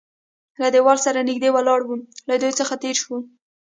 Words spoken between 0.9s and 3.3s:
سره نږدې ولاړ و، له دوی څخه تېر شوو.